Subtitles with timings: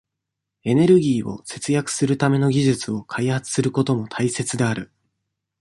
[0.63, 4.91] エネルギーを節約するための技術を開発することも大切である。